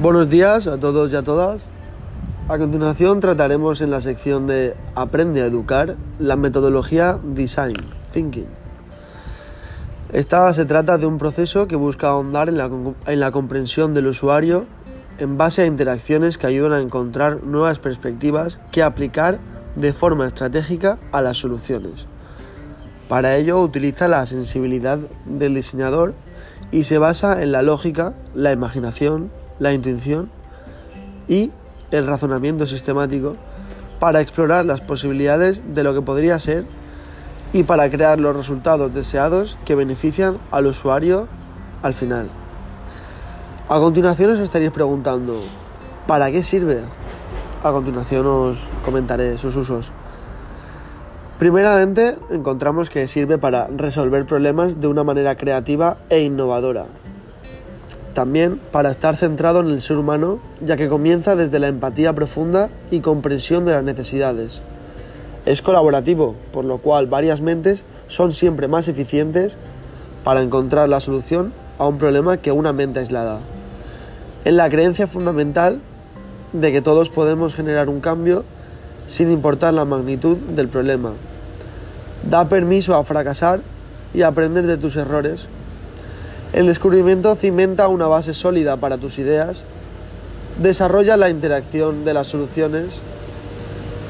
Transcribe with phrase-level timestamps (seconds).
[0.00, 1.60] Buenos días a todos y a todas.
[2.48, 7.74] A continuación trataremos en la sección de Aprende a educar la metodología Design
[8.12, 8.46] Thinking.
[10.12, 12.70] Esta se trata de un proceso que busca ahondar en la,
[13.06, 14.66] en la comprensión del usuario
[15.18, 19.40] en base a interacciones que ayudan a encontrar nuevas perspectivas que aplicar
[19.74, 22.06] de forma estratégica a las soluciones.
[23.08, 26.14] Para ello utiliza la sensibilidad del diseñador
[26.70, 30.30] y se basa en la lógica, la imaginación, la intuición
[31.26, 31.50] y
[31.90, 33.36] el razonamiento sistemático
[33.98, 36.64] para explorar las posibilidades de lo que podría ser
[37.52, 41.28] y para crear los resultados deseados que benefician al usuario
[41.82, 42.28] al final.
[43.68, 45.40] A continuación os estaréis preguntando,
[46.06, 46.80] ¿para qué sirve?
[47.62, 49.92] A continuación os comentaré sus usos.
[51.38, 56.86] Primeramente, encontramos que sirve para resolver problemas de una manera creativa e innovadora,
[58.14, 62.68] también para estar centrado en el ser humano, ya que comienza desde la empatía profunda
[62.90, 64.60] y comprensión de las necesidades.
[65.46, 69.56] Es colaborativo, por lo cual varias mentes son siempre más eficientes
[70.24, 73.40] para encontrar la solución a un problema que una mente aislada.
[74.44, 75.80] En la creencia fundamental
[76.52, 78.44] de que todos podemos generar un cambio
[79.08, 81.12] sin importar la magnitud del problema.
[82.28, 83.60] Da permiso a fracasar
[84.12, 85.46] y aprender de tus errores
[86.52, 89.58] el descubrimiento cimenta una base sólida para tus ideas,
[90.60, 92.86] desarrolla la interacción de las soluciones,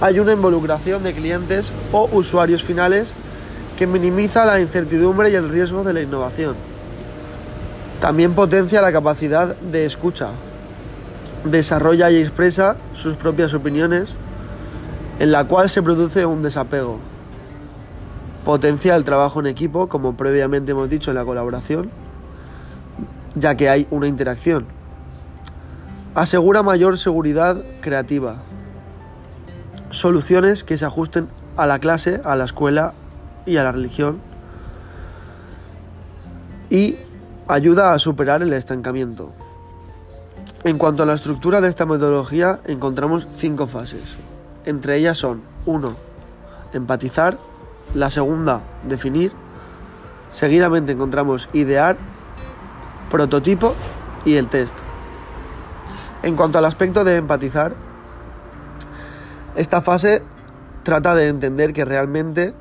[0.00, 3.12] hay una involucración de clientes o usuarios finales
[3.76, 6.54] que minimiza la incertidumbre y el riesgo de la innovación.
[8.00, 10.28] También potencia la capacidad de escucha,
[11.44, 14.14] desarrolla y expresa sus propias opiniones,
[15.18, 16.98] en la cual se produce un desapego.
[18.44, 21.90] Potencia el trabajo en equipo, como previamente hemos dicho en la colaboración
[23.34, 24.66] ya que hay una interacción.
[26.14, 28.36] Asegura mayor seguridad creativa.
[29.90, 32.94] Soluciones que se ajusten a la clase, a la escuela
[33.46, 34.20] y a la religión.
[36.70, 36.96] Y
[37.46, 39.32] ayuda a superar el estancamiento.
[40.64, 44.02] En cuanto a la estructura de esta metodología, encontramos cinco fases.
[44.64, 45.92] Entre ellas son 1.
[46.72, 47.38] Empatizar.
[47.94, 49.32] La segunda, definir.
[50.32, 51.96] Seguidamente encontramos idear
[53.10, 53.74] prototipo
[54.24, 54.74] y el test.
[56.22, 57.74] En cuanto al aspecto de empatizar,
[59.56, 60.22] esta fase
[60.82, 62.54] trata de entender que realmente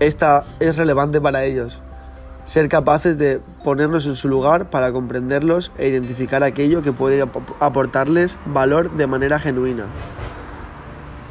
[0.00, 1.80] esta es relevante para ellos.
[2.44, 7.26] Ser capaces de ponernos en su lugar para comprenderlos e identificar aquello que puede
[7.60, 9.84] aportarles valor de manera genuina.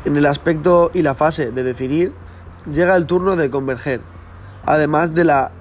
[0.05, 2.13] En el aspecto y la fase de definir,
[2.71, 4.01] llega el turno de converger,
[4.65, 5.51] además de la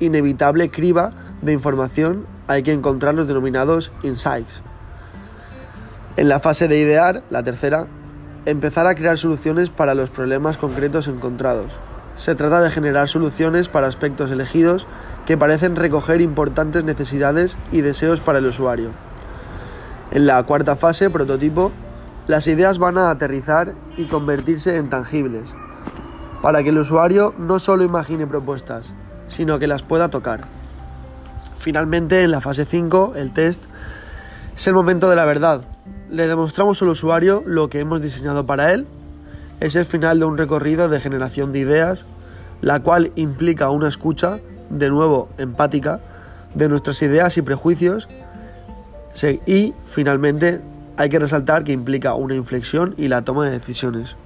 [0.00, 1.12] inevitable criba
[1.42, 4.62] de información hay que encontrar los denominados insights.
[6.16, 7.86] En la fase de idear, la tercera,
[8.46, 11.72] empezar a crear soluciones para los problemas concretos encontrados.
[12.16, 14.86] Se trata de generar soluciones para aspectos elegidos
[15.24, 18.90] que parecen recoger importantes necesidades y deseos para el usuario.
[20.10, 21.70] En la cuarta fase, prototipo,
[22.26, 25.54] las ideas van a aterrizar y convertirse en tangibles,
[26.42, 28.92] para que el usuario no solo imagine propuestas,
[29.28, 30.59] sino que las pueda tocar.
[31.60, 33.62] Finalmente, en la fase 5, el test,
[34.56, 35.60] es el momento de la verdad.
[36.10, 38.86] Le demostramos al usuario lo que hemos diseñado para él.
[39.60, 42.06] Es el final de un recorrido de generación de ideas,
[42.62, 44.40] la cual implica una escucha,
[44.70, 46.00] de nuevo empática,
[46.54, 48.08] de nuestras ideas y prejuicios.
[49.44, 50.62] Y finalmente
[50.96, 54.16] hay que resaltar que implica una inflexión y la toma de decisiones.